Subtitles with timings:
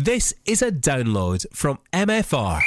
[0.00, 2.60] This is a download from MFR.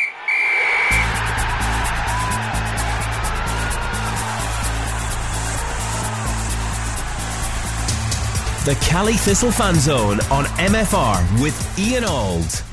[8.66, 12.71] The Caley Thistle Fan Zone on MFR with Ian Auld.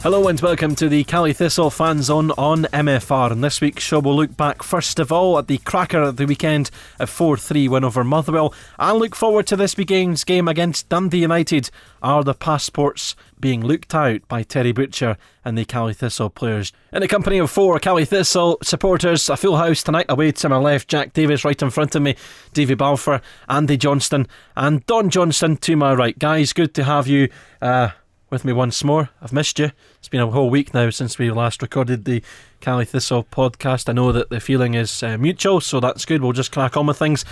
[0.00, 3.32] Hello and welcome to the Caley Thistle Fan Zone on MFR.
[3.32, 6.24] And this week's show will look back first of all at the cracker at the
[6.24, 6.70] weekend,
[7.00, 11.22] a 4 3 win over Motherwell, and look forward to this weekend's game against Dundee
[11.22, 11.70] United.
[12.00, 16.72] Are the passports being looked out by Terry Butcher and the Caley Thistle players?
[16.92, 20.58] In the company of four Caley Thistle supporters, a full house tonight away to my
[20.58, 22.14] left, Jack Davis right in front of me,
[22.52, 26.16] Davy Balfour, Andy Johnston, and Don Johnson to my right.
[26.16, 27.28] Guys, good to have you.
[27.60, 27.90] Uh,
[28.30, 29.10] with me once more.
[29.22, 29.70] I've missed you.
[29.98, 32.22] It's been a whole week now since we last recorded the
[32.60, 33.88] Caley Thistle podcast.
[33.88, 36.22] I know that the feeling is uh, mutual, so that's good.
[36.22, 37.24] We'll just crack on with things.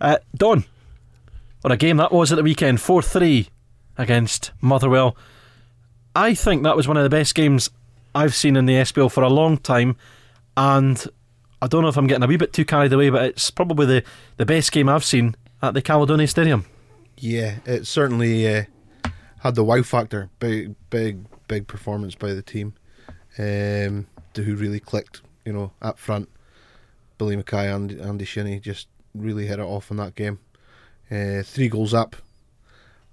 [0.00, 0.64] Uh, Don,
[1.62, 3.48] what a game that was at the weekend 4 3
[3.96, 5.16] against Motherwell.
[6.14, 7.70] I think that was one of the best games
[8.14, 9.96] I've seen in the SPL for a long time,
[10.56, 11.04] and
[11.60, 13.86] I don't know if I'm getting a wee bit too carried away, but it's probably
[13.86, 14.04] the,
[14.36, 16.64] the best game I've seen at the Caledonia Stadium.
[17.16, 18.64] Yeah, it certainly uh,
[19.40, 20.30] had the wow factor.
[20.38, 22.74] Big, big, big performance by the team.
[23.38, 24.06] Um,
[24.44, 26.28] who really clicked, you know, up front.
[27.16, 30.38] Billy McKay and Andy Shinnie just really hit it off in that game.
[31.10, 32.16] Uh, three goals up,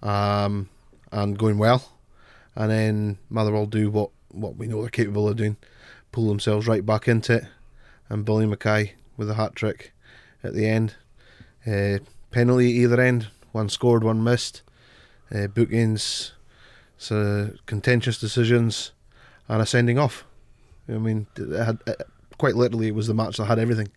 [0.02, 0.70] um,
[1.12, 1.92] and going well.
[2.56, 5.58] And then Motherwell do what, what we know they're capable of doing,
[6.12, 7.46] pull themselves right back into it.
[8.10, 9.94] And Billy McKay with a hat trick
[10.44, 10.96] at the end.
[11.66, 12.00] Uh,
[12.32, 14.62] penalty either end, one scored, one missed
[15.34, 16.34] uh, bookings,
[16.98, 18.92] so contentious decisions,
[19.48, 20.26] and a sending off.
[20.88, 22.02] I mean, it had, it,
[22.38, 23.90] quite literally, it was the match that had everything.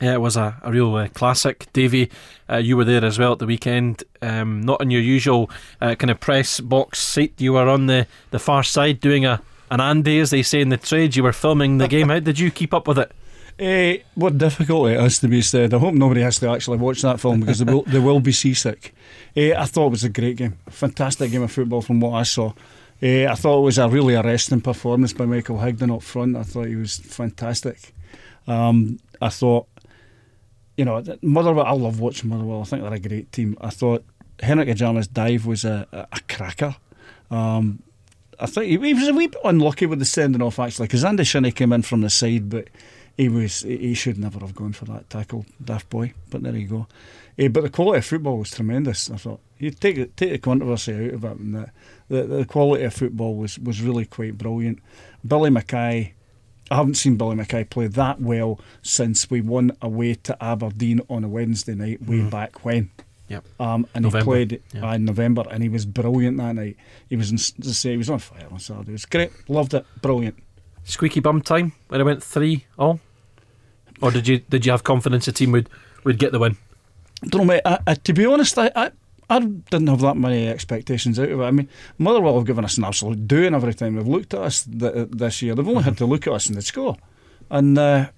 [0.00, 1.72] Yeah, it was a, a real uh, classic.
[1.72, 2.10] Davy,
[2.50, 4.02] uh, you were there as well at the weekend.
[4.20, 7.40] Um, not in your usual uh, kind of press box seat.
[7.40, 10.68] You were on the, the far side doing a an Andy, as they say in
[10.68, 11.16] the trade.
[11.16, 12.08] You were filming the game.
[12.10, 13.10] How did you keep up with it?
[13.60, 15.74] Uh, what it is to be said.
[15.74, 18.32] I hope nobody has to actually watch that film because they will, they will be
[18.32, 18.94] seasick.
[19.36, 22.12] Uh, I thought it was a great game, a fantastic game of football from what
[22.14, 22.52] I saw.
[23.02, 26.36] Uh, I thought it was a really arresting performance by Michael Higdon up front.
[26.36, 27.92] I thought he was fantastic.
[28.46, 29.66] Um, I thought,
[30.76, 31.66] you know, Motherwell.
[31.66, 32.62] I love watching Motherwell.
[32.62, 33.56] I think they're a great team.
[33.60, 34.04] I thought
[34.40, 36.76] Henrik Ojamaa's dive was a, a, a cracker.
[37.30, 37.82] Um,
[38.38, 41.04] I think he, he, was a wee bit unlucky with the sending off actually because
[41.04, 42.68] Andy Shinnie came in from the side, but
[43.16, 46.14] he was he should never have gone for that tackle, daft boy.
[46.30, 46.86] But there you go.
[47.38, 49.10] Uh, but the quality of football was tremendous.
[49.10, 51.70] I thought you take take the controversy out of it, and the,
[52.08, 54.80] the, the quality of football was was really quite brilliant.
[55.26, 56.12] Billy McKay.
[56.70, 61.22] I haven't seen Billy McKay play that well since we won away to Aberdeen on
[61.22, 62.30] a Wednesday night way mm.
[62.30, 62.90] back when.
[63.28, 63.44] Yep.
[63.60, 64.18] Um, and November.
[64.18, 64.94] he played yeah.
[64.94, 66.76] in November, and he was brilliant that night.
[67.08, 68.90] He was, in, he was on fire on Saturday.
[68.90, 69.30] It was great.
[69.48, 69.84] Loved it.
[70.00, 70.36] Brilliant.
[70.84, 73.00] Squeaky bum time when it went three all,
[74.00, 75.68] or did you did you have confidence the team would
[76.04, 76.56] would get the win?
[77.28, 77.62] don't know, mate.
[77.64, 78.90] I, I, to be honest, I, I,
[79.30, 81.44] I didn't have that many expectations out of it.
[81.44, 84.64] I mean, Motherwell have given us an absolute doing every time they've looked at us
[84.64, 85.54] th- this year.
[85.54, 86.96] They've only had to look at us and they score.
[87.50, 88.10] And uh,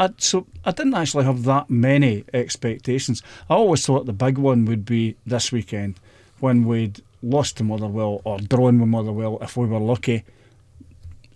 [0.00, 3.22] I, so I didn't actually have that many expectations.
[3.50, 6.00] I always thought the big one would be this weekend
[6.40, 10.24] when we'd lost to Motherwell or drawn with Motherwell if we were lucky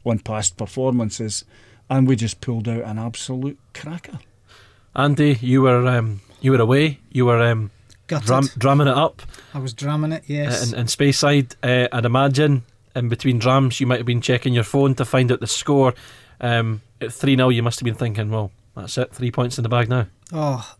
[0.04, 1.44] on past performances,
[1.88, 4.18] and we just pulled out an absolute cracker.
[4.94, 6.98] Andy, you were um, you were away.
[7.10, 7.70] You were um,
[8.06, 9.22] dram- drumming it up.
[9.54, 10.72] I was drumming it, yes.
[10.72, 14.64] In, in Speyside, uh, I'd imagine in between drums, you might have been checking your
[14.64, 15.94] phone to find out the score.
[16.40, 19.62] Um, at 3 0, you must have been thinking, well, that's it, three points in
[19.62, 20.06] the bag now.
[20.32, 20.74] Oh,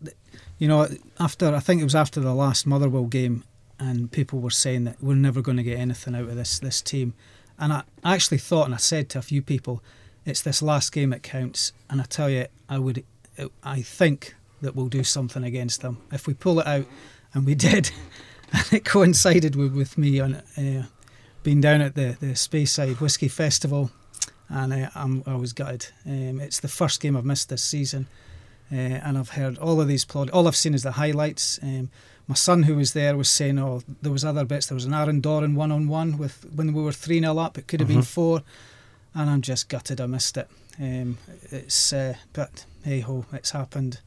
[0.57, 0.87] you know,
[1.19, 3.43] after I think it was after the last Motherwell game,
[3.79, 6.81] and people were saying that we're never going to get anything out of this this
[6.81, 7.13] team.
[7.59, 9.83] And I actually thought, and I said to a few people,
[10.25, 11.73] it's this last game that counts.
[11.89, 13.03] And I tell you, I would,
[13.63, 16.01] I think that we'll do something against them.
[16.11, 16.85] If we pull it out,
[17.33, 17.91] and we did,
[18.53, 20.85] and it coincided with, with me on uh,
[21.43, 23.91] being down at the, the Speyside Whisky Festival,
[24.49, 25.87] and uh, I'm, I was gutted.
[26.05, 28.07] Um, it's the first game I've missed this season,
[28.71, 30.35] uh, and I've heard all of these plaudits.
[30.35, 31.59] All I've seen is the highlights.
[31.63, 31.89] Um,
[32.31, 34.67] my son, who was there, was saying, "Oh, there was other bits.
[34.67, 37.57] There was an Aaron Doran one on one with when we were three 0 up.
[37.57, 37.99] It could have mm-hmm.
[37.99, 38.43] been four,
[39.13, 39.99] and I'm just gutted.
[40.01, 40.47] I missed it.
[40.79, 41.17] Um,
[41.51, 43.99] it's uh, but hey ho, it's happened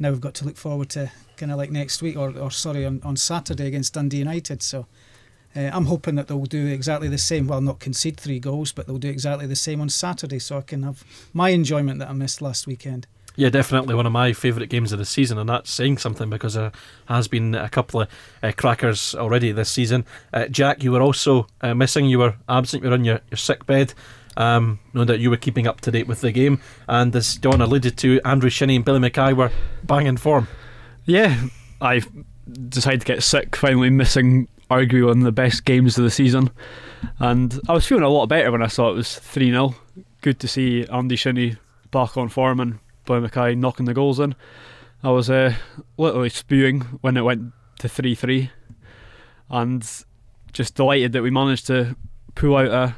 [0.00, 2.86] now we've got to look forward to kind of like next week or, or sorry
[2.86, 4.62] on, on Saturday against Dundee United.
[4.62, 4.86] So
[5.54, 7.46] uh, I'm hoping that they'll do exactly the same.
[7.46, 10.62] Well, not concede three goals, but they'll do exactly the same on Saturday, so I
[10.62, 11.04] can have
[11.34, 13.06] my enjoyment that I missed last weekend.
[13.40, 16.52] Yeah, definitely one of my favourite games of the season, and that's saying something because
[16.52, 16.72] there
[17.08, 18.08] has been a couple of
[18.42, 20.04] uh, crackers already this season.
[20.30, 22.04] Uh, Jack, you were also uh, missing.
[22.04, 22.82] You were absent.
[22.82, 23.94] You were on your, your sick bed.
[24.36, 27.62] Um, know that you were keeping up to date with the game, and as Don
[27.62, 29.50] alluded to, Andrew Shinnie and Billy McKay were
[29.84, 30.46] banging form.
[31.06, 31.44] Yeah,
[31.80, 32.02] I
[32.68, 36.50] decided to get sick, finally missing arguably one of the best games of the season,
[37.18, 39.76] and I was feeling a lot better when I saw it was three 0
[40.20, 41.56] Good to see Andy Shinnie
[41.90, 44.34] back on form and Billy McKay knocking the goals in.
[45.02, 45.54] I was uh,
[45.96, 48.50] literally spewing when it went to 3 3
[49.48, 49.86] and
[50.52, 51.96] just delighted that we managed to
[52.34, 52.96] pull out a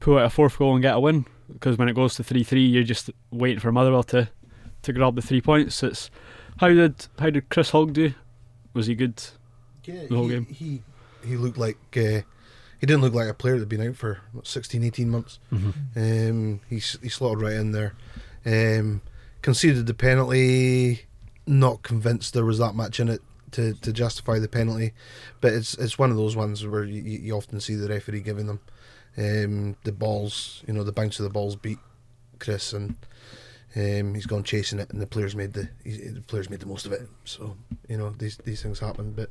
[0.00, 2.42] pull out a fourth goal and get a win because when it goes to 3
[2.42, 4.28] 3 you're just waiting for Motherwell to,
[4.82, 5.82] to grab the three points.
[5.82, 6.10] It's
[6.58, 8.12] how did how did Chris Hogg do?
[8.74, 9.22] Was he good
[9.84, 10.46] Yeah, the whole he, game?
[10.46, 10.82] he
[11.24, 12.20] he looked like uh,
[12.80, 15.38] he didn't look like a player that'd been out for what, 16, 18 months.
[15.96, 17.94] Um, he he slotted right in there.
[18.44, 19.00] Um,
[19.44, 21.04] conceded the penalty.
[21.46, 23.20] Not convinced there was that much in it
[23.52, 24.94] to, to justify the penalty,
[25.42, 28.46] but it's it's one of those ones where you, you often see the referee giving
[28.46, 28.60] them
[29.18, 30.64] um, the balls.
[30.66, 31.78] You know, the bounce of the balls beat
[32.38, 32.96] Chris, and
[33.76, 36.66] um, he's gone chasing it, and the players made the he, the players made the
[36.66, 37.02] most of it.
[37.24, 37.54] So
[37.86, 39.28] you know these these things happen, but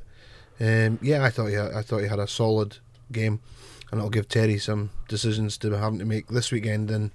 [0.60, 2.78] um, yeah, I thought he had, I thought he had a solid
[3.10, 3.40] game,
[3.90, 7.10] and it'll give Terry some decisions to having to make this weekend, and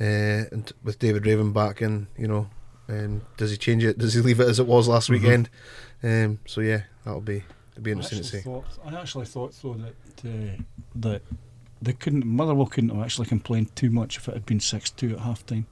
[0.00, 2.48] uh, and with David Raven back, and you know,
[2.88, 3.98] um, does he change it?
[3.98, 5.50] Does he leave it as it was last weekend?
[6.02, 7.42] Um, so yeah, that'll be
[7.72, 8.40] it'll be interesting to see.
[8.40, 10.62] thought, I actually thought though that uh,
[10.96, 11.22] that
[11.82, 15.12] they couldn't Motherwell couldn't have actually complained too much if it had been six two
[15.14, 15.66] at half time.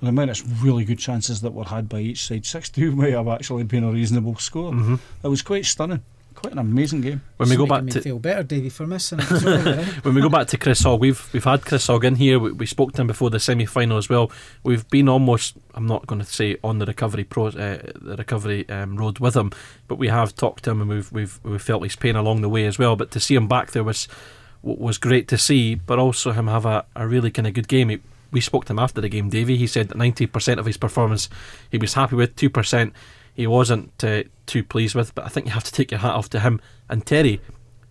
[0.00, 2.44] And I mean, it's really good chances that were had by each side.
[2.44, 4.72] Six two may have actually been a reasonable score.
[4.72, 5.00] Mhm.
[5.22, 6.02] It was quite stunning,
[6.36, 7.22] quite an amazing game.
[7.38, 9.24] When we go back to feel better, Davey, for missing it.
[9.40, 12.38] Sorry, when we go back to Chris Hogg, we've we've had Chris Hogg in here.
[12.38, 14.30] We, we spoke to him before the semi final as well.
[14.62, 18.68] We've been almost I'm not going to say on the recovery pro uh, the recovery
[18.68, 19.50] um, road with him,
[19.88, 22.48] but we have talked to him and we've we've we felt his pain along the
[22.48, 22.94] way as well.
[22.94, 24.06] But to see him back there was
[24.62, 27.88] was great to see, but also him have a, a really kind of good game.
[27.88, 28.00] He,
[28.32, 29.56] we spoke to him after the game, Davey.
[29.56, 31.28] He said that 90% of his performance
[31.70, 32.92] he was happy with, 2%
[33.36, 35.14] he wasn't uh, too pleased with.
[35.14, 37.40] But I think you have to take your hat off to him and Terry.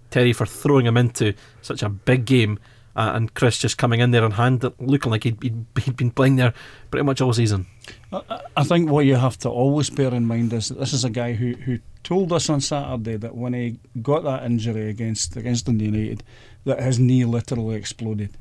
[0.10, 2.58] Terry for throwing him into such a big game,
[2.96, 6.12] uh, and Chris just coming in there on hand, looking like he'd, he'd, he'd been
[6.12, 6.54] playing there
[6.90, 7.66] pretty much all season.
[8.12, 11.10] I- think what you have to always bear in mind is that this is a
[11.10, 15.66] guy who, who told us on Saturday that when he got that injury against against
[15.66, 16.24] Dundee United,
[16.64, 18.32] that his knee literally exploded.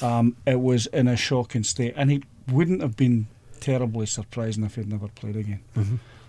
[0.00, 3.26] Um, it was in a shocking state, and he wouldn't have been
[3.60, 5.60] terribly surprising if he'd never played again.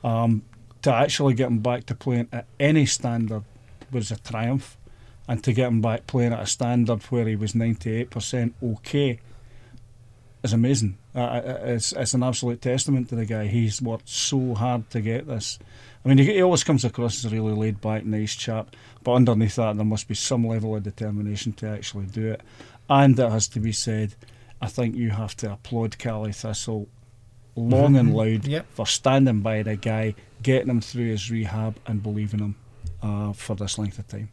[0.04, 0.44] Um,
[0.82, 3.44] to actually get him back to playing at any standard
[3.92, 4.78] was a triumph,
[5.28, 8.56] and to get him back playing at a standard where he was ninety eight percent
[8.64, 9.20] okay
[10.42, 10.98] is amazing.
[11.14, 13.48] Uh, it's it's an absolute testament to the guy.
[13.48, 15.60] He's worked so hard to get this.
[16.06, 18.74] I mean, he, he always comes across as a really laid back, nice chap,
[19.04, 22.42] but underneath that, there must be some level of determination to actually do it.
[22.90, 24.16] And it has to be said,
[24.62, 26.88] I think you have to applaud Caley Thistle
[27.60, 28.66] long and loud Yep.
[28.72, 32.56] for standing by the guy, getting him through his rehab, and believing him
[33.02, 34.30] uh, for this length of time.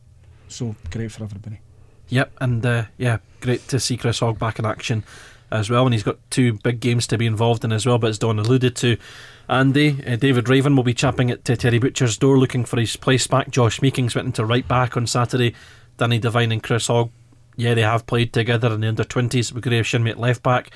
[0.48, 1.60] So great for everybody.
[2.08, 5.02] Yep, and uh, yeah, great to see Chris Hogg back in action
[5.50, 5.84] as well.
[5.86, 7.98] And he's got two big games to be involved in as well.
[7.98, 8.96] But as Don alluded to,
[9.48, 13.26] Andy, uh, David Raven will be chapping at Terry Butcher's door looking for his place
[13.26, 13.50] back.
[13.50, 15.54] Josh Meekings went into right back on Saturday.
[15.96, 17.10] Danny Devine and Chris Hogg,
[17.56, 20.70] yeah, they have played together in the under 20s with Graeme Shinnie at left back.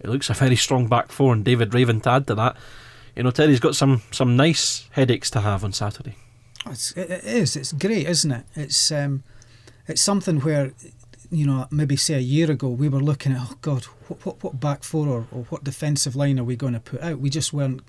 [0.00, 2.56] It looks a very strong back four, and David Raven to add to that.
[3.14, 6.16] You know, Terry's got some, some nice headaches to have on Saturday.
[6.66, 7.56] It's, it is.
[7.56, 8.44] It's great, isn't it?
[8.54, 9.22] It's um,
[9.86, 10.72] it's something where,
[11.30, 14.42] you know, maybe say a year ago we were looking at, oh God, what what,
[14.42, 17.20] what back four or, or what defensive line are we going to put out?
[17.20, 17.82] We just weren't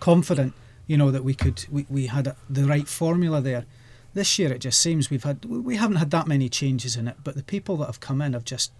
[0.00, 0.54] confident,
[0.86, 3.66] you know, that we could we, we had a, the right formula there.
[4.14, 7.16] This year it just seems we've had we haven't had that many changes in it,
[7.22, 8.72] but the people that have come in have just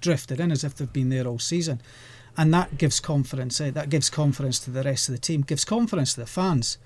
[0.00, 1.80] drifted in as if they've been there all season.
[2.36, 3.60] And that gives confidence.
[3.60, 3.70] Eh?
[3.70, 5.42] That gives confidence to the rest of the team.
[5.42, 6.78] Gives confidence to the fans.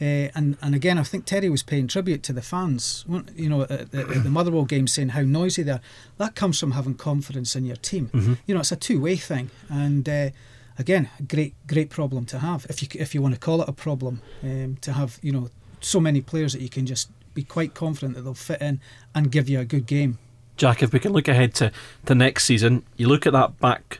[0.00, 3.04] Uh, and and again, I think Terry was paying tribute to the fans.
[3.36, 5.80] You know, at, the- at the Motherwell game, saying how noisy they are.
[6.18, 8.10] That comes from having confidence in your team.
[8.46, 9.50] You know, it's a two-way thing.
[9.68, 10.30] And uh,
[10.78, 12.66] again, a great great problem to have.
[12.68, 15.50] If you if you want to call it a problem, um, to have you know
[15.80, 18.80] so many players that you can just be quite confident that they'll fit in
[19.14, 20.18] and give you a good game.
[20.56, 21.70] Jack, if we can look ahead to,
[22.04, 23.98] the next season, you look at that back,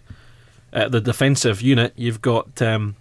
[0.74, 2.96] uh, the defensive unit, you've got um,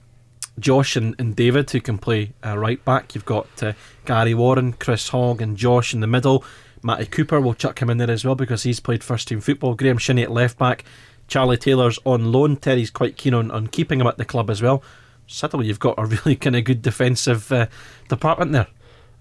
[0.59, 3.15] Josh and, and David who can play uh, right back.
[3.15, 3.73] You've got uh,
[4.05, 6.43] Gary Warren, Chris Hogg, and Josh in the middle.
[6.83, 9.73] Matty Cooper will chuck him in there as well because he's played first team football.
[9.73, 10.83] Graeme Shinnie at left back.
[11.27, 12.57] Charlie Taylor's on loan.
[12.57, 14.83] Terry's quite keen on, on keeping him at the club as well.
[15.25, 17.67] suddenly you've got a really kind of good defensive uh,
[18.09, 18.67] department there.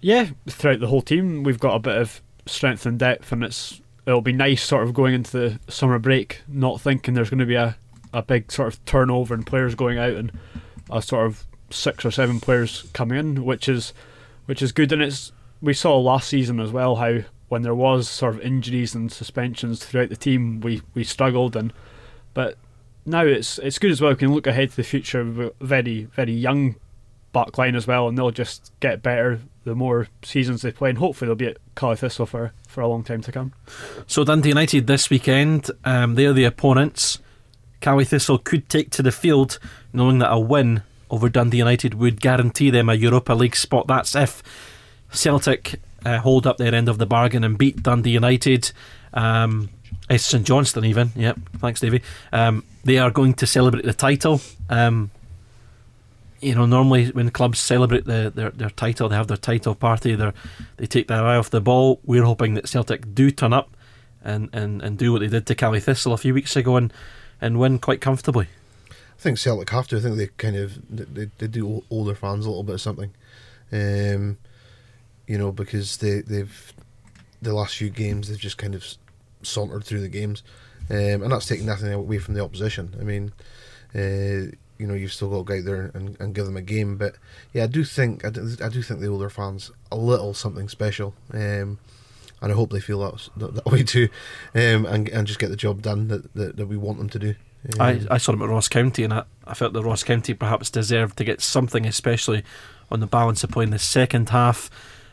[0.00, 3.80] Yeah, throughout the whole team, we've got a bit of strength and depth, and it's
[4.04, 7.46] it'll be nice sort of going into the summer break, not thinking there's going to
[7.46, 7.76] be a,
[8.12, 10.32] a big sort of turnover and players going out and
[10.90, 13.92] a sort of six or seven players coming in, which is
[14.46, 14.92] which is good.
[14.92, 18.94] And it's we saw last season as well how when there was sort of injuries
[18.94, 21.72] and suspensions throughout the team, we, we struggled and
[22.34, 22.56] but
[23.04, 24.12] now it's it's good as well.
[24.12, 25.24] We can look ahead to the future.
[25.24, 26.76] With very very young
[27.32, 30.98] back line as well, and they'll just get better the more seasons they play, and
[30.98, 33.52] hopefully they'll be at Caley Thistle for, for a long time to come.
[34.06, 37.20] So Dundee United this weekend, um, they're the opponents.
[37.82, 39.58] Caley Thistle could take to the field,
[39.92, 43.86] knowing that a win over Dundee United would guarantee them a Europa League spot.
[43.86, 44.42] That's if
[45.10, 48.72] Celtic uh, hold up their end of the bargain and beat Dundee United.
[49.12, 49.68] Um,
[50.08, 51.10] it's St Johnstone, even.
[51.14, 52.02] Yep, thanks, Davey.
[52.32, 54.40] Um, they are going to celebrate the title.
[54.70, 55.10] Um,
[56.40, 60.14] you know, normally when clubs celebrate the, their their title, they have their title party.
[60.14, 62.00] They take their eye off the ball.
[62.04, 63.76] We're hoping that Celtic do turn up
[64.24, 66.92] and, and, and do what they did to Caley Thistle a few weeks ago and,
[67.42, 68.46] and win quite comfortably.
[68.90, 69.98] I think Celtic have to.
[69.98, 72.80] I think they kind of they, they do owe their fans a little bit of
[72.80, 73.12] something.
[73.70, 74.38] Um,
[75.26, 76.72] you know, because they they've
[77.42, 78.86] the last few games they've just kind of
[79.42, 80.42] sauntered through the games,
[80.88, 82.94] um, and that's taking nothing away from the opposition.
[83.00, 83.32] I mean,
[83.94, 86.62] uh, you know, you've still got to go out there and, and give them a
[86.62, 86.96] game.
[86.96, 87.16] But
[87.52, 90.32] yeah, I do think I do, I do think they owe their fans a little
[90.32, 91.14] something special.
[91.32, 91.78] Um,
[92.42, 94.08] and I hope they feel that, that, that way too,
[94.54, 97.18] um, and and just get the job done that, that, that we want them to
[97.18, 97.34] do.
[97.78, 100.34] Um, I, I saw them at Ross County, and I, I felt that Ross County
[100.34, 102.42] perhaps deserved to get something, especially
[102.90, 104.68] on the balance of play in the second half.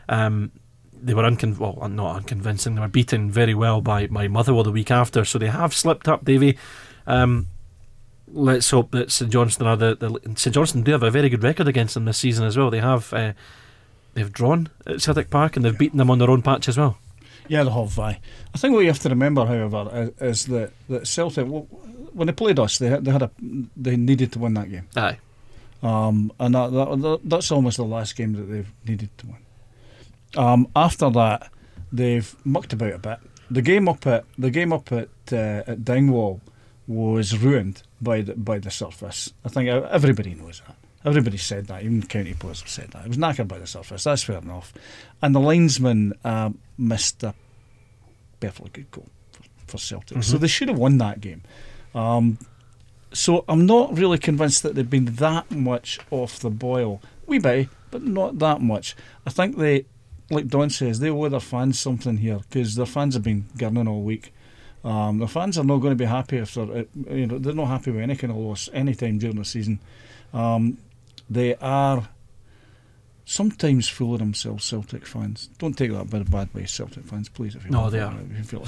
[0.08, 0.50] Um,
[0.92, 2.74] they were uncon- well, not unconvincing.
[2.74, 6.08] They were beaten very well by, by Motherwell the week after, so they have slipped
[6.08, 6.58] up, Davy.
[7.06, 7.46] Um,
[8.32, 11.42] let's hope that St Johnstone are the, the St Johnstone do have a very good
[11.42, 12.70] record against them this season as well.
[12.70, 13.32] They have uh,
[14.14, 16.98] they've drawn at Celtic Park and they've beaten them on their own patch as well.
[17.50, 17.98] Yeah, they have.
[17.98, 18.20] Aye.
[18.54, 22.32] I think what you have to remember, however, is, is that, that Celtic, when they
[22.32, 23.30] played us, they they had a
[23.76, 24.86] they needed to win that game.
[24.94, 25.18] Aye.
[25.82, 29.36] Um, and that, that, that's almost the last game that they've needed to win.
[30.36, 31.50] Um, after that,
[31.90, 33.18] they've mucked about a bit.
[33.50, 36.40] The game up at the game up at uh, at Dingwall
[36.86, 39.32] was ruined by the by the surface.
[39.44, 40.76] I think everybody knows that.
[41.04, 41.82] Everybody said that.
[41.82, 43.04] Even county players have said that.
[43.04, 44.04] It was knackered by the surface.
[44.04, 44.72] That's fair enough.
[45.22, 47.34] And the linesman uh, missed a
[48.38, 50.20] perfectly good goal for, for Celtic, mm-hmm.
[50.22, 51.42] so they should have won that game.
[51.94, 52.38] Um,
[53.12, 57.00] so I'm not really convinced that they've been that much off the boil.
[57.26, 58.94] We bit, but not that much.
[59.26, 59.86] I think they
[60.30, 63.88] like Don says, they owe their fans something here because their fans have been gurning
[63.88, 64.32] all week.
[64.84, 67.52] Um, the fans are not going to be happy if they're, uh, you know, they're
[67.52, 69.80] not happy with any kind of loss any time during the season.
[70.32, 70.78] Um,
[71.30, 72.08] they are
[73.24, 75.48] sometimes full of themselves, Celtic fans.
[75.58, 77.54] Don't take that bit of bad way, Celtic fans, please.
[77.54, 78.12] If you no, they are.
[78.32, 78.66] If you feel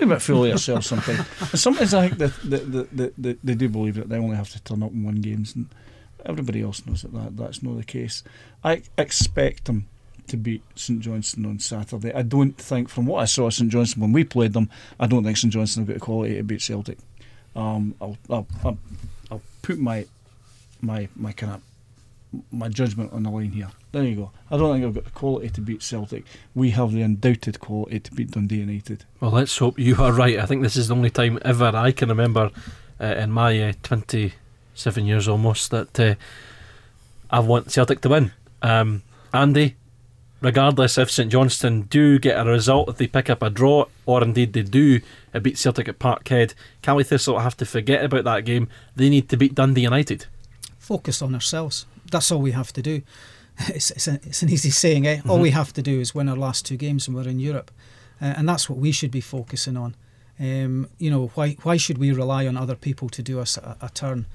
[0.00, 1.26] you're a bit full of yourself sometimes.
[1.60, 4.82] sometimes I think that, that, that, they do believe that they only have to turn
[4.82, 5.68] up and win games, and
[6.24, 8.24] everybody else knows that, that that's not the case.
[8.64, 9.86] I expect them
[10.28, 12.12] to beat St Johnstone on Saturday.
[12.14, 15.24] I don't think, from what I saw St Johnstone when we played them, I don't
[15.24, 16.98] think St Johnstone have got the quality to beat Celtic.
[17.54, 18.78] Um, I'll, I'll, I'll,
[19.30, 20.06] I'll, put my
[20.80, 21.62] my my kind of
[22.50, 23.70] my judgment on the line here.
[23.92, 24.30] There you go.
[24.50, 26.24] I don't think I've got the quality to beat Celtic.
[26.54, 29.04] We have the undoubted quality to beat Dundee United.
[29.20, 30.38] Well, let's hope you are right.
[30.38, 32.50] I think this is the only time ever I can remember
[33.00, 36.14] uh, in my uh, 27 years almost that uh,
[37.30, 38.32] I want Celtic to win.
[38.62, 39.76] Um, Andy,
[40.40, 44.22] regardless if St Johnstone do get a result, if they pick up a draw, or
[44.22, 45.00] indeed they do
[45.42, 48.68] beat Celtic at Parkhead, Caley Thistle have to forget about that game.
[48.96, 50.26] They need to beat Dundee United.
[50.78, 51.86] Focus on ourselves.
[52.10, 53.02] That's all we have to do.
[53.74, 55.16] It's, it's, a, it's an easy saying, eh?
[55.16, 55.30] Mm-hmm.
[55.30, 57.72] All we have to do is win our last two games and we're in Europe.
[58.22, 59.96] Uh, and that's what we should be focusing on.
[60.38, 63.76] Um, you know, why why should we rely on other people to do us a,
[63.80, 64.26] a turn?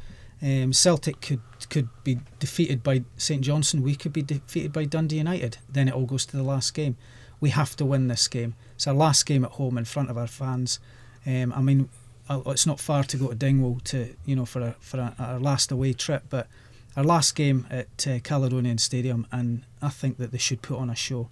[0.42, 1.40] Um, Celtic could
[1.70, 3.82] could be defeated by St Johnstone.
[3.82, 5.58] We could be defeated by Dundee United.
[5.70, 6.98] Then it all goes to the last game.
[7.40, 8.56] We have to win this game.
[8.76, 10.80] It's our last game at home in front of our fans.
[11.26, 11.90] Um, I mean,
[12.30, 15.16] uh, it's not far to go to Dingwall to you know for a, for a,
[15.18, 16.48] our last away trip, but
[16.96, 20.90] our last game at uh, Caledonian Stadium, and I think that they should put on
[20.90, 21.30] a show.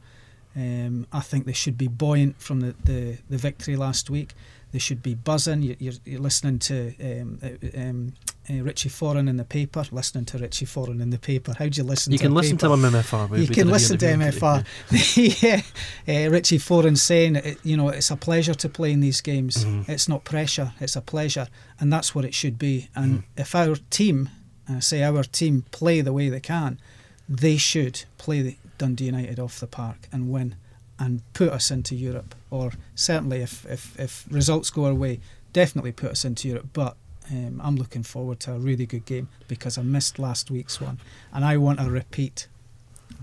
[0.55, 4.33] Um, I think they should be buoyant from the, the, the victory last week.
[4.71, 5.61] They should be buzzing.
[5.61, 8.13] You're, you're, you're listening to um, uh, um,
[8.49, 11.53] uh, Richie Foran in the paper, listening to Richie Foran in the paper.
[11.57, 12.67] How do you listen you to can listen paper?
[12.67, 13.37] to him MFR.
[13.37, 14.65] You can listen to MFR.
[15.43, 15.61] yeah.
[16.07, 19.65] Uh, Richie Foran saying, it, you know, it's a pleasure to play in these games.
[19.65, 19.91] Mm-hmm.
[19.91, 21.47] It's not pressure, it's a pleasure.
[21.79, 22.89] And that's what it should be.
[22.95, 23.41] And mm-hmm.
[23.41, 24.29] if our team
[24.71, 26.79] uh, say our team play the way they can,
[27.27, 30.55] they should play the Dundee United off the park and win
[30.99, 32.35] and put us into Europe.
[32.49, 35.19] Or certainly, if, if, if results go our way,
[35.53, 36.69] definitely put us into Europe.
[36.73, 36.95] But
[37.29, 40.99] um, I'm looking forward to a really good game because I missed last week's one
[41.33, 42.47] and I want a repeat.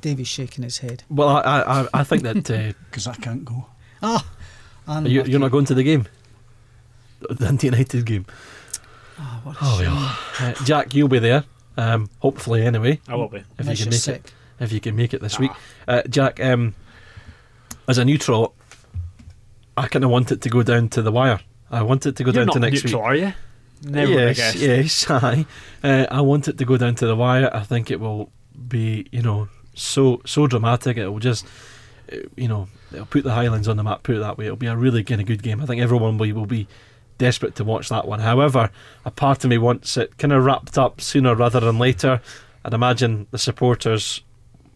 [0.00, 1.02] Davy's shaking his head.
[1.10, 3.66] Well, I I, I think that uh, because I can't go.
[4.02, 4.24] Ah,
[5.02, 6.06] you, you're not going to the game,
[7.20, 8.26] the Dundee United game.
[9.18, 9.92] Ah, what a Oh, shame.
[9.92, 10.54] yeah.
[10.60, 11.44] Uh, Jack, you'll be there.
[11.76, 13.00] Um, hopefully, anyway.
[13.08, 13.38] I will be.
[13.38, 14.16] If Unless you can make sick.
[14.26, 14.32] it,
[14.64, 15.40] if you can make it this Ah.
[15.40, 15.50] week,
[15.86, 16.40] uh, Jack.
[16.40, 16.74] Um,
[17.86, 18.54] as a neutral,
[19.76, 21.40] I kind of want it to go down to the wire.
[21.70, 23.08] I want it to go You're down not to next neutral, week.
[23.08, 23.32] are you?
[23.82, 24.56] Never would have yes, guessed.
[24.58, 25.46] yes, aye.
[25.84, 27.48] Uh, I want it to go down to the wire.
[27.52, 28.30] I think it will
[28.68, 30.96] be, you know, so so dramatic.
[30.96, 31.46] It will just,
[32.12, 34.02] uh, you know, it'll put the Highlands on the map.
[34.02, 34.46] Put it that way.
[34.46, 35.60] It'll be a really kind of good game.
[35.60, 36.66] I think everyone will, will be
[37.18, 38.20] desperate to watch that one.
[38.20, 38.70] However,
[39.04, 42.20] a part of me wants it kind of wrapped up sooner rather than later.
[42.64, 44.22] I'd imagine the supporters,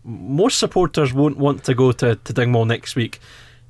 [0.04, 3.20] most supporters won't want to go to, to Dingwall next week,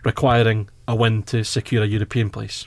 [0.04, 2.66] requiring a win to secure a European place.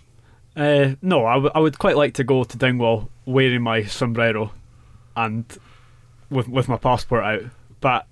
[0.56, 4.52] Uh, no, I, w- I would quite like to go to Dingwall wearing my sombrero
[5.18, 5.46] and
[6.30, 7.42] with with my passport out.
[7.82, 8.08] But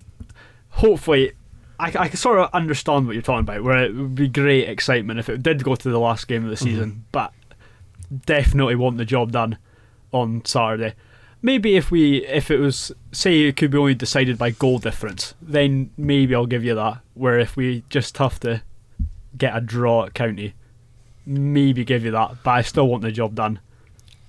[0.70, 1.32] hopefully,
[1.80, 3.64] I, I can sort of understand what you're talking about.
[3.64, 6.50] Where it would be great excitement if it did go to the last game of
[6.50, 7.06] the season.
[7.12, 7.34] But
[8.04, 9.58] definitely want the job done
[10.12, 10.94] on Saturday.
[11.42, 15.34] Maybe if we if it was say it could be only decided by goal difference,
[15.42, 17.00] then maybe I'll give you that.
[17.16, 18.62] Where if we just have to
[19.38, 20.54] get a draw at County,
[21.26, 22.38] maybe give you that.
[22.44, 23.60] But I still want the job done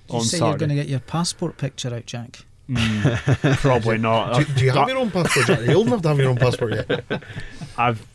[0.09, 2.45] You on say you're going to get your passport picture out, Jack.
[2.69, 4.37] Mm, probably not.
[4.39, 5.45] Do, do you have your own passport?
[5.45, 5.59] Jack?
[5.59, 7.03] Are you old enough to have your own passport yet?
[7.77, 8.05] I've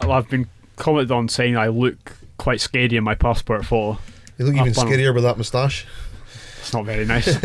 [0.00, 3.98] I've been commented on saying I look quite scary in my passport photo.
[4.38, 5.86] You look even Up on- scarier with that moustache.
[6.60, 7.28] It's not very nice.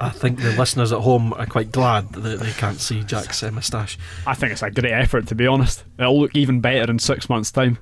[0.00, 3.50] I think the listeners at home are quite glad that they can't see Jack's uh,
[3.52, 3.96] moustache.
[4.26, 5.84] I think it's a great effort to be honest.
[6.00, 7.78] It'll look even better in six months' time.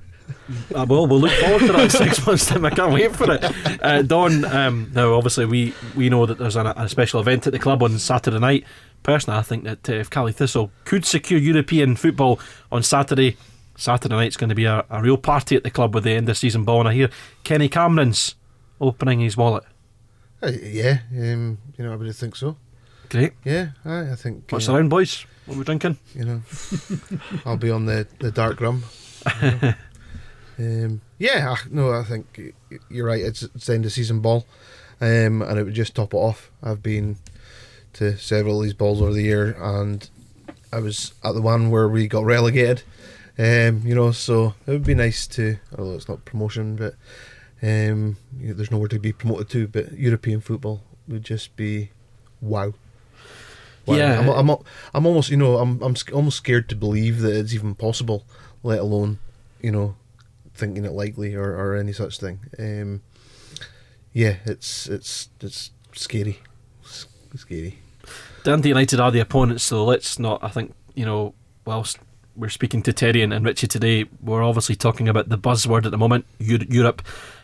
[0.75, 2.63] Uh, well, we'll look forward to that in six months' time.
[2.65, 3.43] I can't wait for it.
[3.83, 7.53] Uh, Don, um, now obviously we, we know that there's an, a special event at
[7.53, 8.63] the club on Saturday night.
[9.01, 12.39] Personally, I think that uh, if Caley Thistle could secure European football
[12.71, 13.37] on Saturday,
[13.75, 16.29] Saturday night's going to be a, a real party at the club with the end
[16.29, 16.81] of season ball.
[16.81, 17.09] And I hear
[17.43, 18.35] Kenny Cameron's
[18.79, 19.63] opening his wallet.
[20.41, 22.55] Uh, yeah, um, you know, I would think so.
[23.09, 23.33] Great.
[23.43, 24.45] Yeah, aye, I think.
[24.51, 25.25] What's uh, around, boys?
[25.45, 25.97] What are we drinking?
[26.15, 26.41] You know,
[27.45, 28.83] I'll be on the, the dark rum.
[29.41, 29.73] you know.
[30.59, 32.53] um, yeah, I- no, I think
[32.89, 33.21] you're right.
[33.21, 34.45] It's, it's the end of season ball,
[35.01, 36.51] um, and it would just top it off.
[36.61, 37.17] I've been
[37.93, 40.07] to several of these balls over the year, and
[40.71, 42.83] I was at the one where we got relegated.
[43.39, 46.95] Um, you know, so it would be nice to, although it's not promotion, but
[47.61, 49.67] um, you know, there's nowhere to be promoted to.
[49.67, 51.91] But European football would just be
[52.41, 52.73] wow.
[53.85, 53.95] Wow.
[53.95, 54.19] Yeah.
[54.19, 54.57] I'm, I'm,
[54.93, 58.23] I'm almost, you know, I'm, I'm almost scared to believe that it's even possible,
[58.61, 59.17] let alone,
[59.61, 59.95] you know,
[60.53, 62.39] thinking it likely or, or any such thing.
[62.59, 63.01] Um,
[64.13, 66.39] yeah, it's it's it's scary,
[66.83, 67.79] S- scary.
[68.43, 70.43] Dundee United are the opponents, so let's not.
[70.43, 71.33] I think you know,
[71.65, 71.99] whilst
[72.39, 75.91] we're speaking to Terry and, and Richie today, we're obviously talking about the buzzword at
[75.91, 77.01] the moment, Europe.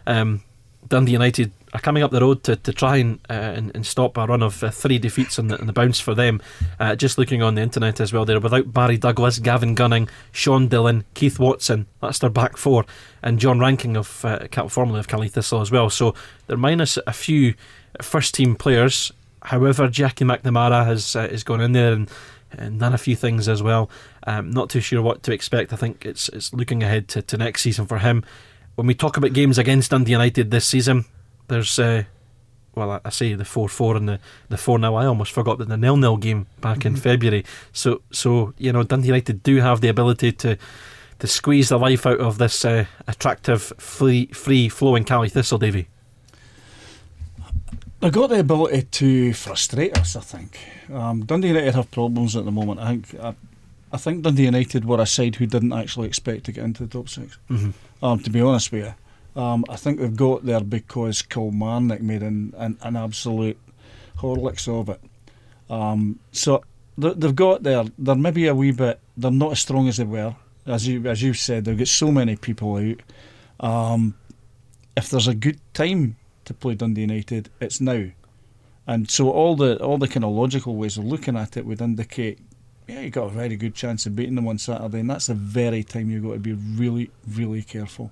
[0.07, 0.41] Um,
[0.87, 4.17] Dundee United are coming up the road to, to try and, uh, and and stop
[4.17, 6.41] a run of uh, three defeats on the, the bounce for them.
[6.79, 10.67] Uh, just looking on the internet as well, they're without Barry Douglas, Gavin Gunning, Sean
[10.67, 11.87] Dillon, Keith Watson.
[12.01, 12.85] That's their back four,
[13.23, 15.89] and John Rankin of uh, formerly of Caley Thistle as well.
[15.89, 16.13] So
[16.47, 17.55] they're minus a few
[18.01, 19.11] first team players.
[19.41, 22.09] However, Jackie McNamara has uh, has gone in there and,
[22.57, 23.89] and done a few things as well.
[24.25, 25.73] Um, not too sure what to expect.
[25.73, 28.23] I think it's it's looking ahead to, to next season for him.
[28.75, 31.05] When we talk about games against Dundee United this season,
[31.47, 32.03] there's uh,
[32.75, 34.95] well, I, I say the four four and the the four now.
[34.95, 37.45] I almost forgot that the nil nil game back in February.
[37.71, 40.57] So so you know Dundee United do have the ability to
[41.19, 45.87] to squeeze the life out of this uh, attractive free free flowing Caley Thistle, Davy.
[48.05, 50.15] They've got the ability to frustrate us.
[50.15, 50.59] I think
[50.93, 52.79] um, Dundee United have problems at the moment.
[52.79, 53.33] I think I,
[53.91, 56.89] I think Dundee United were a side who didn't actually expect to get into the
[56.89, 58.05] top 6 Mm-hmm.
[58.05, 58.85] Um, to be honest with
[59.35, 63.57] you, um, I think they've got there because Kilmarnock made an, an, an absolute
[64.19, 65.01] horlicks of it.
[65.67, 66.63] Um, so
[66.99, 67.85] they- they've got there.
[67.97, 68.99] They're maybe a wee bit.
[69.17, 70.35] They're not as strong as they were.
[70.67, 73.01] As you as you said, they've got so many people out.
[73.67, 74.13] Um,
[74.95, 78.05] if there's a good time to play Dundee United, it's now.
[78.87, 81.81] And so all the all the kind of logical ways of looking at it would
[81.81, 82.39] indicate,
[82.87, 85.33] yeah, you got a very good chance of beating them on Saturday, and that's the
[85.33, 88.11] very time you've got to be really, really careful.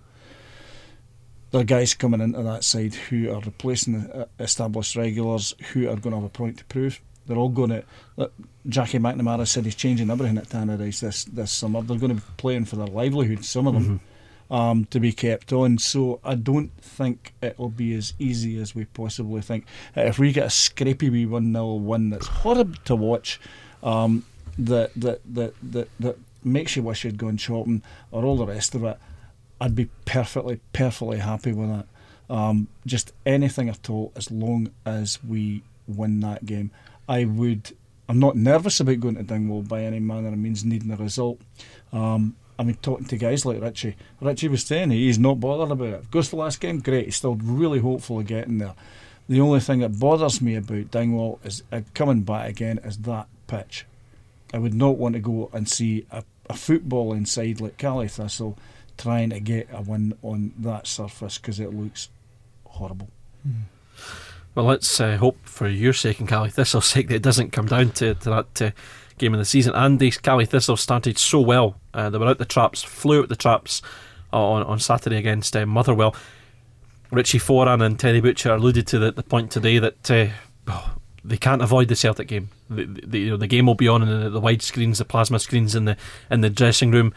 [1.51, 5.95] There are guys coming into that side who are replacing uh, established regulars who are
[5.95, 6.99] going to have a point to prove.
[7.27, 7.83] They're all going to.
[8.17, 8.33] Look,
[8.67, 11.83] Jackie McNamara said he's changing everything at Tannadice this this summer.
[11.83, 13.45] They're going to be playing for their livelihood.
[13.45, 13.83] Some of them.
[13.83, 14.05] Mm-hmm.
[14.51, 18.85] Um, to be kept on, so I don't think it'll be as easy as we
[18.85, 19.65] possibly think.
[19.95, 23.39] If we get a scrapey wee one 0 win that's horrible to watch,
[23.81, 24.25] um,
[24.59, 28.75] that that that that that makes you wish you'd gone shopping or all the rest
[28.75, 28.97] of it,
[29.59, 31.87] I'd be perfectly perfectly happy with that.
[32.29, 36.71] Um, just anything at all, as long as we win that game.
[37.07, 37.75] I would.
[38.09, 41.39] I'm not nervous about going to Dingwall by any manner of means, needing a result.
[41.91, 43.95] Um, I mean, talking to guys like Richie.
[44.21, 46.11] Richie was saying he's not bothered about it.
[46.11, 47.05] Goes to the last game, great.
[47.05, 48.75] He's still really hopeful of getting there.
[49.27, 53.27] The only thing that bothers me about Dingwall is uh, coming back again is that
[53.47, 53.85] pitch.
[54.53, 58.57] I would not want to go and see a, a football inside like Caley Thistle
[58.97, 62.09] trying to get a win on that surface because it looks
[62.65, 63.09] horrible.
[64.53, 67.65] Well, let's uh, hope for your sake and Caley Thistle's sake that it doesn't come
[67.65, 68.71] down to, to that uh,
[69.17, 69.73] game of the season.
[69.75, 71.79] And these Caley Thistle started so well.
[71.93, 73.81] Uh, they were out the traps, flew out the traps
[74.31, 76.15] on, on Saturday against uh, Motherwell.
[77.11, 80.27] Richie Foran and Terry Butcher alluded to the, the point today that uh,
[80.67, 82.49] oh, they can't avoid the Celtic game.
[82.69, 85.05] The, the, you know, the game will be on in the, the wide screens, the
[85.05, 85.95] plasma screens in the
[86.31, 87.13] in the dressing room.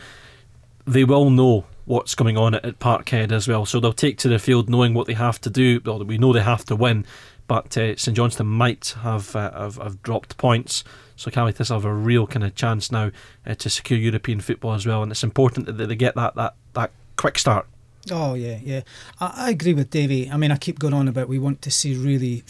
[0.86, 4.28] They will know what's going on at, at Parkhead as well, so they'll take to
[4.28, 5.80] the field knowing what they have to do.
[5.84, 7.06] Well, we know they have to win,
[7.48, 10.84] but uh, St Johnstone might have, uh, have have dropped points.
[11.16, 13.10] So Caley Thistle have a real kind of chance now
[13.46, 16.54] uh, to secure European football as well, and it's important that they get that that,
[16.74, 17.66] that quick start.
[18.10, 18.82] Oh yeah, yeah.
[19.20, 20.30] I, I agree with Davey.
[20.30, 22.44] I mean, I keep going on about we want to see really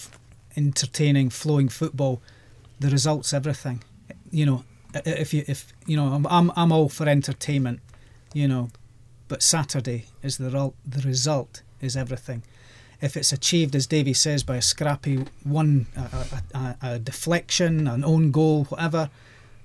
[0.57, 2.20] entertaining, flowing football.
[2.81, 3.83] The results, everything.
[4.31, 4.64] You know,
[5.05, 7.81] if you if you know, I'm I'm, I'm all for entertainment.
[8.35, 8.70] You know,
[9.29, 10.72] but Saturday is the.
[10.85, 12.42] The result is everything.
[13.01, 18.05] If it's achieved, as Davey says, by a scrappy one, a, a, a deflection, an
[18.05, 19.11] own goal, whatever,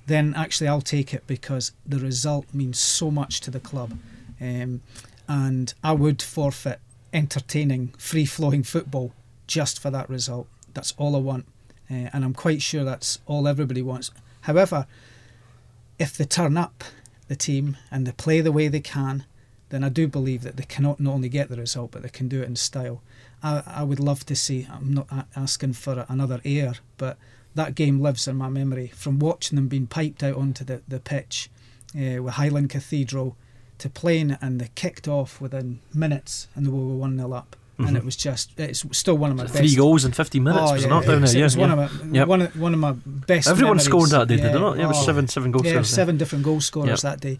[0.07, 3.97] then actually I'll take it because the result means so much to the club.
[4.39, 4.81] Um,
[5.27, 6.79] and I would forfeit
[7.13, 9.13] entertaining, free flowing football
[9.47, 10.47] just for that result.
[10.73, 11.45] That's all I want.
[11.89, 14.11] Uh, and I'm quite sure that's all everybody wants.
[14.41, 14.87] However,
[15.99, 16.83] if they turn up
[17.27, 19.25] the team and they play the way they can,
[19.69, 22.27] then I do believe that they cannot not only get the result, but they can
[22.27, 23.01] do it in style.
[23.43, 27.17] I, I would love to see, I'm not asking for another air, but
[27.55, 30.99] that game lives in my memory from watching them being piped out onto the, the
[30.99, 31.49] pitch
[31.95, 33.35] uh, with Highland Cathedral
[33.79, 37.55] to playing and they kicked off within minutes and they were 1 0 up.
[37.79, 39.55] And it was just, it's still one of my best.
[39.55, 41.35] Three goals in 50 minutes, Oh, was it yeah, not down there?
[41.35, 41.85] it was yeah, one, yeah.
[41.85, 42.27] of my, Yep.
[42.27, 43.85] one, of, one of my best Everyone memories.
[43.85, 44.77] scored that day, did they not?
[44.77, 45.03] Yeah, it was oh.
[45.05, 45.89] seven seven goal Yeah, scorers.
[45.89, 47.19] seven different goal scorers Yep.
[47.19, 47.39] that day.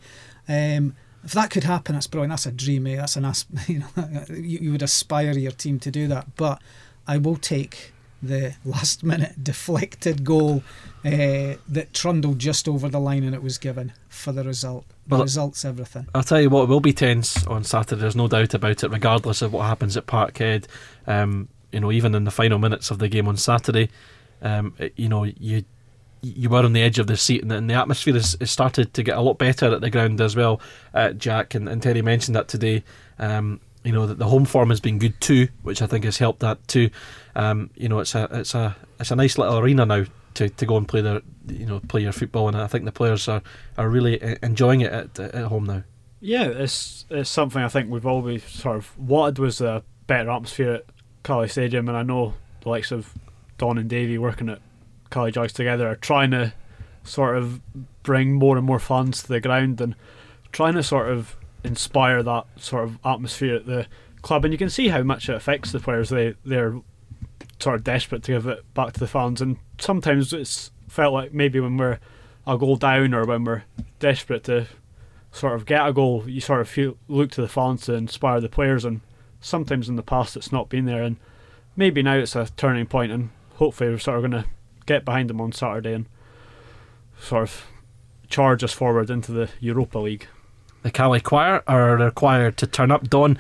[0.77, 2.31] Um, if that could happen, that's brilliant.
[2.31, 2.87] That's a dream.
[2.87, 2.95] Eh?
[2.95, 6.35] That's an asp- you know you, you would aspire your team to do that.
[6.35, 6.61] But
[7.07, 10.63] I will take the last minute deflected goal
[11.03, 14.85] uh, that trundled just over the line and it was given for the result.
[15.07, 16.07] The Well, result's everything.
[16.13, 18.01] I'll tell you what, it will be tense on Saturday.
[18.01, 20.65] There's no doubt about it, regardless of what happens at Parkhead.
[21.07, 23.89] Um, you know, even in the final minutes of the game on Saturday,
[24.43, 25.63] um, you know, you
[26.21, 29.03] you were on the edge of the seat, and the, atmosphere has, has started to
[29.03, 30.61] get a lot better at the ground as well.
[30.93, 32.83] Uh, Jack and, and Terry mentioned that today.
[33.19, 36.17] Um, you know that the home form has been good too, which I think has
[36.17, 36.91] helped that too.
[37.35, 40.05] Um, you know, it's a it's a it's a nice little arena now
[40.35, 42.91] to, to go and play their you know play your football, and I think the
[42.91, 43.41] players are,
[43.77, 45.83] are really uh, enjoying it at, at home now.
[46.19, 50.73] Yeah, it's it's something I think we've always sort of wanted was a better atmosphere
[50.73, 50.85] at
[51.23, 53.13] Caley Stadium, and I know the likes of
[53.57, 54.59] Don and Davey working at
[55.11, 56.53] Caley Jags together are trying to
[57.03, 57.61] sort of
[58.03, 59.95] bring more and more fans to the ground and
[60.51, 63.85] trying to sort of inspire that sort of atmosphere at the
[64.21, 66.09] club, and you can see how much it affects the players.
[66.09, 66.79] They they're
[67.59, 71.33] sort of desperate to give it back to the fans, and sometimes it's felt like
[71.33, 71.99] maybe when we're
[72.47, 73.63] a goal down or when we're
[73.99, 74.67] desperate to
[75.31, 78.41] sort of get a goal, you sort of feel look to the fans to inspire
[78.41, 79.01] the players, and
[79.39, 81.17] sometimes in the past it's not been there, and
[81.75, 84.49] maybe now it's a turning point, and hopefully we're sort of going to
[84.85, 86.05] get behind them on Saturday and
[87.19, 87.65] sort of
[88.29, 90.27] charge us forward into the Europa League.
[90.83, 93.09] the Caley Choir are required to turn up.
[93.09, 93.37] Don,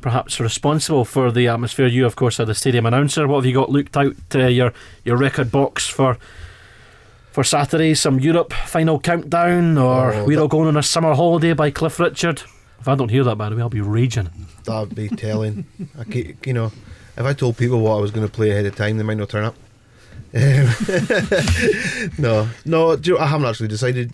[0.00, 1.86] perhaps responsible for the atmosphere.
[1.86, 3.26] You, of course, are the stadium announcer.
[3.28, 4.72] What have you got looked out uh, your
[5.04, 6.18] your record box for
[7.30, 7.94] for Saturday?
[7.94, 12.00] Some Europe final countdown, or Oh, we're all going on a summer holiday by Cliff
[12.00, 12.42] Richard?
[12.80, 14.28] If I don't hear that, by the way, I'll be raging.
[14.64, 15.64] That'd be telling.
[15.98, 16.66] I keep, you know,
[17.16, 19.16] if I told people what I was going to play ahead of time, they might
[19.16, 19.54] not turn up.
[22.18, 24.12] No, no, do you know, I haven't actually decided,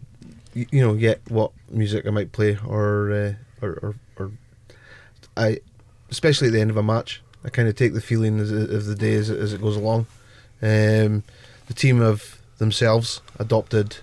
[0.54, 3.32] you know, yet what music I might play, or, uh,
[3.64, 4.30] or, or, or,
[5.36, 5.60] I,
[6.10, 8.48] especially at the end of a match, I kind of take the feeling of
[8.86, 10.06] the day as, it- as it goes along.
[10.62, 11.22] Um,
[11.68, 13.96] the team have themselves adopted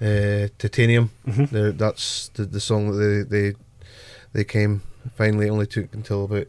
[0.00, 1.10] uh, Titanium.
[1.26, 1.78] Mhm.
[1.78, 3.56] That's the, the song that they, they
[4.32, 4.82] they came
[5.16, 5.46] finally.
[5.46, 6.48] It only took until about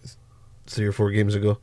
[0.66, 1.60] three or four games ago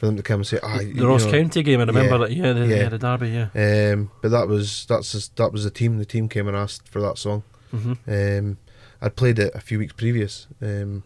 [0.00, 2.18] for them to come and say, "Ah, The Ross know, County game, I remember yeah,
[2.18, 2.32] that.
[2.32, 2.88] Yeah, the, yeah.
[2.88, 3.28] the derby.
[3.28, 3.92] Yeah.
[3.92, 5.98] Um, but that was that's just, that was the team.
[5.98, 7.42] The team came and asked for that song.
[7.70, 8.56] hmm Um,
[9.02, 10.46] I'd played it a few weeks previous.
[10.62, 11.02] Um,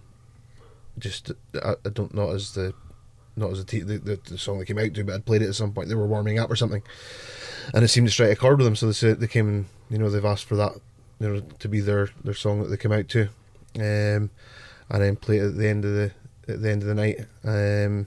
[0.96, 2.72] just I, I don't not as the
[3.36, 5.48] not as the, the, the the song they came out to, but I'd played it
[5.48, 5.88] at some point.
[5.88, 6.84] They were warming up or something,
[7.74, 8.76] and it seemed to strike a chord with them.
[8.76, 10.74] So they said they came and you know they've asked for that
[11.18, 13.22] you know to be their their song that they came out to,
[13.74, 14.30] um,
[14.88, 16.12] and then play it at the end of the
[16.46, 17.26] at the end of the night.
[17.42, 18.06] Um,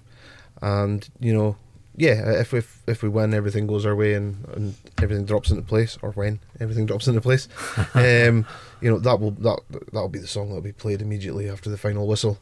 [0.61, 1.57] and you know
[1.97, 5.63] yeah, if if if we win, everything goes our way, and, and everything drops into
[5.63, 7.47] place, or when everything drops into place,
[7.95, 8.45] um,
[8.81, 9.59] you know that will that
[9.91, 12.37] that'll be the song that'll be played immediately after the final whistle,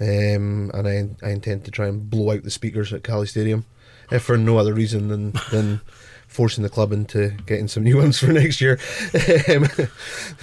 [0.00, 3.66] um, and I I intend to try and blow out the speakers at Caley Stadium,
[4.10, 5.80] if for no other reason than than
[6.26, 8.80] forcing the club into getting some new ones for next year.
[9.48, 9.68] um,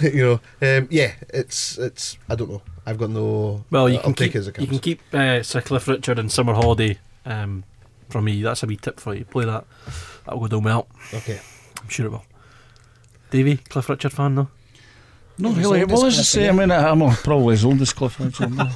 [0.00, 2.62] you know, um, yeah, it's it's I don't know.
[2.86, 3.66] I've got no.
[3.70, 5.86] Well, you I'll can take keep it as it you can keep uh, Sir Cliff
[5.86, 7.64] Richard and Summer Holiday um,
[8.08, 8.40] from me.
[8.42, 9.24] That's a wee tip for you.
[9.24, 9.66] Play that.
[10.24, 10.88] That'll go down well.
[11.12, 11.38] Okay.
[11.82, 12.24] I'm sure it will.
[13.30, 14.48] Davey, Cliff Richard fan though.
[15.38, 15.80] Not As really.
[15.82, 18.52] old Well, as as I say, I mean, I'm probably as old as Cliff Richard.
[18.52, 18.68] no.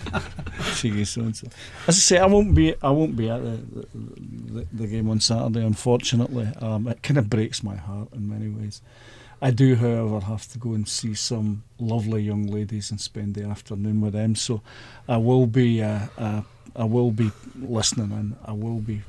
[0.74, 1.48] Cheeky so and so.
[1.86, 2.74] As I say, I won't be.
[2.82, 3.86] I won't be at the the,
[4.52, 5.60] the, the game on Saturday.
[5.64, 8.80] Unfortunately, um, it kind of breaks my heart in many ways.
[9.42, 13.44] I do, however, have to go and see some lovely young ladies and spend the
[13.44, 14.36] afternoon with them.
[14.36, 14.62] So,
[15.08, 15.82] I will be.
[15.82, 16.42] Uh, uh,
[16.74, 19.02] I will be listening and I will be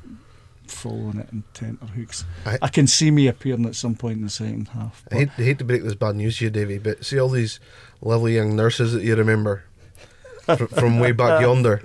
[0.66, 2.24] following it in tenterhooks.
[2.44, 5.02] I- I can see me appearing at some point in the second half.
[5.10, 7.28] I hate, I hate to break this bad news to you, Davy, but see all
[7.30, 7.60] these
[8.02, 9.62] lovely young nurses that you remember
[10.44, 11.80] fr- from way back yonder.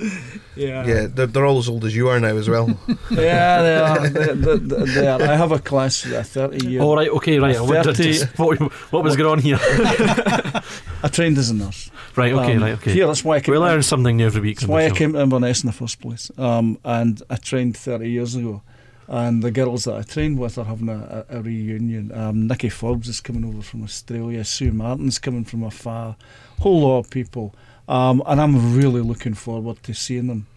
[0.56, 2.68] yeah, Yeah, they're, they're all as old as you are now as well.
[3.12, 4.10] Yeah, they are.
[4.10, 5.22] They, they, they, they are.
[5.22, 6.82] I have a class, a 30 year.
[6.82, 7.56] Oh right, okay, right.
[7.56, 8.60] 30 what,
[8.92, 9.60] what was going on here.
[11.04, 11.90] I trained as a nurse.
[12.16, 12.94] right, okay, Um, right, okay.
[12.94, 14.60] Here, that's why I came, we learn something new every week.
[14.60, 16.32] that's why I came to Inverness in the first place.
[16.38, 18.62] Um, and I trained 30 years ago.
[19.08, 22.12] And the girls that I trained with are having a, a, a reunion.
[22.14, 24.44] Um, Nikki Forbes is coming over from Australia.
[24.44, 26.16] Sue Martin's coming from afar.
[26.60, 27.56] Whole lot of people.
[27.90, 30.48] Um, and I'm really looking forward to seeing them.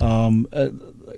[0.00, 0.68] Um, uh,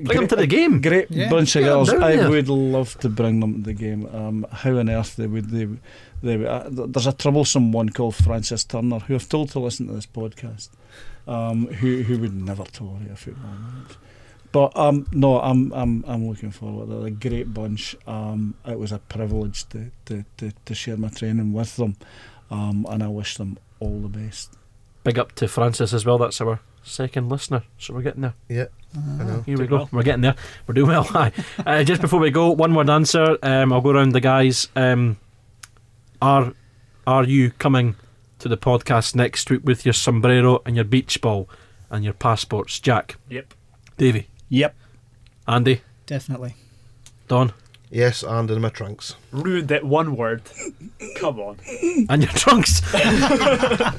[0.03, 0.81] Bring them to the game.
[0.81, 1.29] Great Yeah.
[1.31, 1.91] bunch of Get 'em girls.
[1.91, 2.31] I there.
[2.31, 4.07] would love to bring them to the game.
[4.13, 5.69] Um, how on earth they would they?
[6.23, 9.87] they would- uh, there's a troublesome one called Frances Turner who I've told to listen
[9.89, 10.69] to this podcast.
[11.29, 13.97] Um, who who would never tolerate a football match.
[14.53, 16.89] But um, no, I'm I'm I'm looking forward.
[16.89, 17.95] They're a great bunch.
[18.07, 21.95] Um, it was a privilege to, to, to, to share my training with them,
[22.51, 24.57] um, and I wish them all the best.
[25.05, 26.19] Big up to Frances as well.
[26.19, 28.35] That's our second listener, so we're getting there.
[28.49, 28.67] yeah,
[29.21, 29.43] I know.
[29.43, 29.89] Here we go.
[29.93, 30.35] We're getting there.
[30.67, 31.03] We're doing well.
[31.05, 31.33] Hi.
[31.65, 33.39] Uh, just before we go, one word answer.
[33.43, 34.69] Um, I'll go around the guys.
[34.77, 35.17] Um,
[36.21, 36.53] are
[37.07, 37.97] are you coming
[38.41, 41.49] to the podcast next week with your sombrero and your beach ball
[41.91, 43.17] and your passports, Jack?
[43.31, 43.55] Yep.
[43.97, 44.29] Davy.
[44.49, 44.75] Yep.
[45.49, 46.55] Andy, Definitely.
[47.29, 47.53] Don,
[47.92, 49.16] Yes, and in my trunks.
[49.33, 50.42] Ruined that one word.
[51.16, 51.57] Come on.
[52.09, 52.81] and your trunks.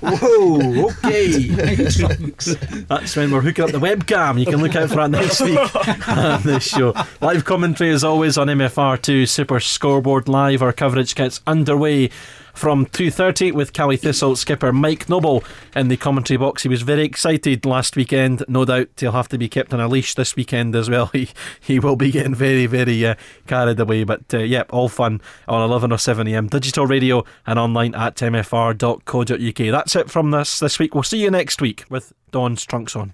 [0.01, 0.85] Whoa.
[0.87, 1.45] Okay.
[1.89, 2.55] trunks.
[2.87, 4.39] That's when we're hooking up the webcam.
[4.39, 5.59] You can look out for that next week
[6.07, 6.93] on this show.
[7.19, 10.61] Live commentary as always on MFR2 Super Scoreboard Live.
[10.61, 12.11] Our coverage gets underway
[12.53, 15.43] from 2.30 with Caley Thistle skipper Mike Noble
[15.75, 16.63] in the commentary box.
[16.63, 18.43] He was very excited last weekend.
[18.47, 21.09] No doubt he'll have to be kept on a leash this weekend as well.
[21.21, 24.03] He he will be getting very, very uh, carried away.
[24.03, 29.71] But uh, yep, all fun on 11 or 7am digital radio and online at mfr.co.uk.
[29.71, 30.95] That's it from this this week.
[30.95, 33.13] We'll see you next week with Don's Trunks on.